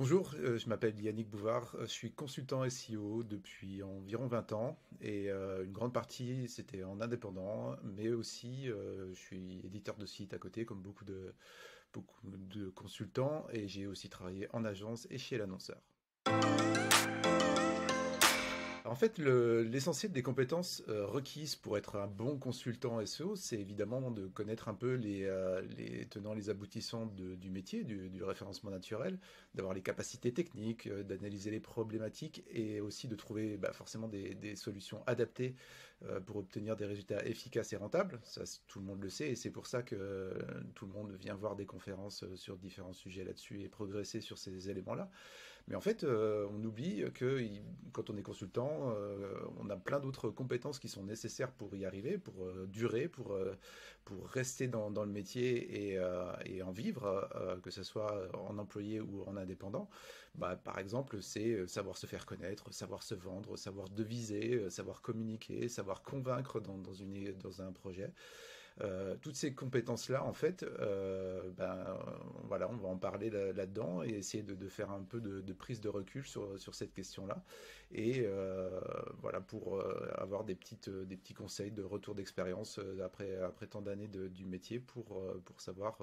[0.00, 4.78] Bonjour, euh, je m'appelle Yannick Bouvard, euh, je suis consultant SEO depuis environ 20 ans
[5.02, 10.32] et euh, une grande partie c'était en indépendant, mais aussi je suis éditeur de site
[10.32, 11.34] à côté comme beaucoup de,
[11.92, 15.82] beaucoup de consultants et j'ai aussi travaillé en agence et chez l'annonceur.
[18.90, 24.10] En fait, l'essentiel des compétences euh, requises pour être un bon consultant SEO, c'est évidemment
[24.10, 25.62] de connaître un peu les, euh,
[26.10, 29.20] tenants, les aboutissants du métier, du, référencement naturel,
[29.54, 34.34] d'avoir les capacités techniques, euh, d'analyser les problématiques et aussi de trouver bah, forcément des,
[34.34, 35.54] des, solutions adaptées
[36.24, 38.18] pour obtenir des résultats efficaces et rentables.
[38.24, 40.32] Ça, tout le monde le sait et c'est pour ça que
[40.74, 44.70] tout le monde vient voir des conférences sur différents sujets là-dessus et progresser sur ces
[44.70, 45.10] éléments-là.
[45.70, 47.38] Mais en fait, on oublie que
[47.92, 51.84] quand on est consultant, euh, on a plein d'autres compétences qui sont nécessaires pour y
[51.84, 53.56] arriver, pour euh, durer, pour, euh,
[54.04, 57.28] pour rester dans, le métier et, en vivre,
[57.62, 59.88] que ce soit en employé ou en indépendant.
[60.34, 65.68] Bah, par exemple, c'est savoir se faire connaître, savoir se vendre, savoir deviser, savoir communiquer,
[65.68, 68.12] savoir convaincre dans, dans un projet.
[69.22, 70.64] Toutes ces compétences-là, en fait,
[71.56, 71.98] ben,
[72.44, 75.88] voilà, on va en parler là-dedans et essayer de, faire un peu de, prise de
[75.88, 77.42] recul sur, cette question-là.
[77.92, 78.80] Et euh,
[79.20, 83.82] voilà, pour euh, avoir des, petites, euh, petits conseils de retour d'expérience après, après tant
[83.82, 85.98] d'années du métier pour, pour savoir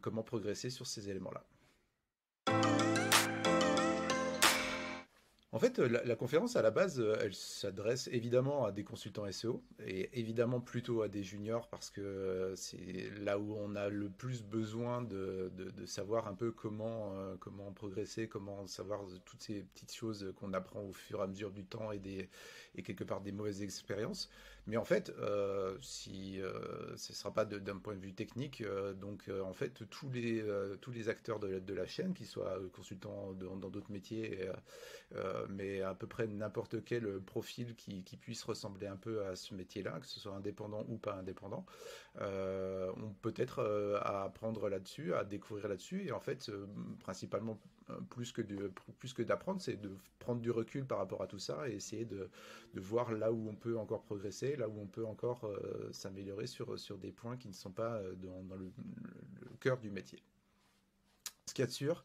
[0.00, 1.44] comment progresser sur ces éléments-là.
[5.58, 9.60] En fait, la, conférence à la base, euh, elle s'adresse évidemment à des consultants SEO
[9.84, 14.08] et évidemment plutôt à des juniors parce que euh, c'est là où on a le
[14.08, 15.50] plus besoin de,
[15.84, 20.82] savoir un peu comment euh, comment progresser, comment savoir toutes ces petites choses qu'on apprend
[20.82, 22.28] au fur et à mesure du temps et des
[22.76, 24.30] et quelque part des mauvaises expériences.
[24.68, 25.10] Mais en fait,
[25.80, 28.62] ce sera pas d'un point de vue technique,
[29.00, 30.44] donc en fait tous les
[30.82, 34.46] tous les acteurs de la chaîne, qu'ils soient consultants dans d'autres métiers.
[35.48, 39.54] Euh, mais à peu près n'importe quel profil qui, puisse ressembler un peu à ce
[39.54, 41.64] métier-là, que ce soit indépendant ou pas indépendant,
[42.20, 46.50] euh, on peut être euh, à apprendre là-dessus, à découvrir là-dessus, et en fait,
[47.00, 47.58] principalement,
[48.10, 48.42] plus que
[48.98, 52.04] plus que d'apprendre, c'est de prendre du recul par rapport à tout ça et essayer
[52.04, 52.28] de,
[52.74, 55.50] voir là où on peut encore progresser, là où on peut encore
[55.92, 58.70] s'améliorer sur, sur des points qui ne sont pas dans, le,
[59.60, 60.22] cœur du métier.
[61.46, 62.04] Ce qu'il y a de sûr,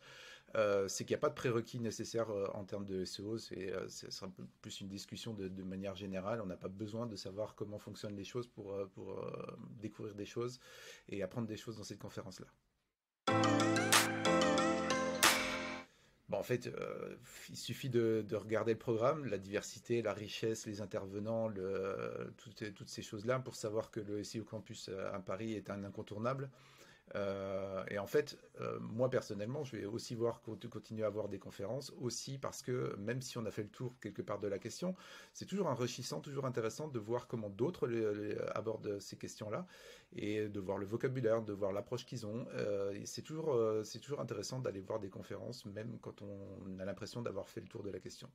[0.55, 3.37] euh, c'est qu'il n'y a pas de prérequis nécessaires euh, en termes de SEO.
[3.37, 3.87] C'est euh,
[4.61, 6.41] plus une discussion de, manière générale.
[6.41, 8.75] On n'a pas besoin de savoir comment fonctionnent les choses pour,
[9.81, 10.59] découvrir des choses
[11.09, 12.47] et apprendre des choses dans cette conférence-là.
[16.29, 16.69] Bon, en fait,
[17.49, 21.51] il suffit de, regarder le programme, la diversité, la richesse, les intervenants,
[22.37, 26.49] toutes, toutes, ces choses-là pour savoir que le SEO Campus à Paris est un incontournable.
[27.15, 31.39] Euh, et en fait, euh, moi personnellement, je vais aussi voir continuer à avoir des
[31.39, 34.59] conférences, aussi parce que même si on a fait le tour quelque part de la
[34.59, 34.95] question,
[35.33, 37.89] c'est toujours enrichissant, toujours intéressant de voir comment d'autres
[38.55, 39.67] abordent ces questions-là
[40.15, 42.45] et de voir le vocabulaire, de voir l'approche qu'ils ont.
[42.53, 47.21] Euh, c'est toujours, c'est toujours intéressant d'aller voir des conférences, même quand on a l'impression
[47.21, 48.29] d'avoir fait le tour de la question.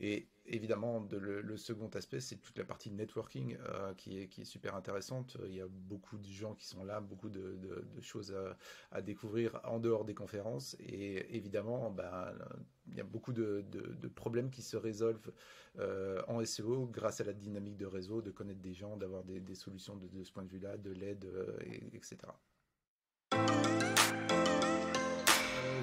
[0.00, 5.36] Et évidemment, le, second aspect, c'est toute la partie networking euh, qui, est, super intéressante.
[5.46, 7.58] Il y a beaucoup de gens qui sont là, beaucoup de,
[8.00, 8.34] choses
[8.90, 10.74] à, découvrir en dehors des conférences.
[10.80, 12.32] Et évidemment, ben,
[12.88, 13.64] il y a beaucoup de,
[14.14, 15.32] problèmes qui se résolvent
[15.78, 19.54] euh, en SEO grâce à la dynamique de réseau, de connaître des gens, d'avoir des,
[19.54, 21.58] solutions de, ce point de vue-là, de l'aide, euh,
[21.92, 22.16] etc.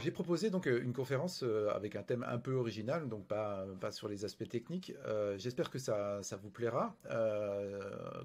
[0.01, 3.65] j'ai proposé donc euh, une conférence euh, avec un thème un peu original, donc pas,
[3.79, 4.93] pas sur les aspects techniques.
[5.05, 6.95] Euh, j'espère que ça, ça vous plaira,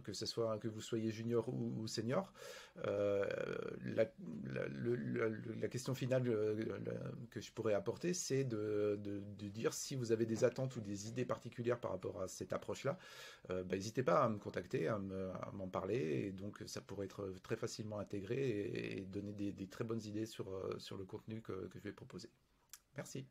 [0.05, 2.33] que soit que vous soyez junior ou, senior.
[4.73, 6.25] La, question finale
[7.31, 8.99] que je pourrais apporter, c'est de,
[9.37, 12.99] dire si vous avez des attentes ou des idées particulières par rapport à cette approche-là,
[13.49, 14.99] bah, n'hésitez pas à me contacter, à
[15.53, 20.03] m'en parler, et donc ça pourrait être très facilement intégré et, donner des, très bonnes
[20.05, 20.49] idées sur,
[20.79, 22.31] sur le contenu que je vais proposer.
[22.97, 23.27] Merci.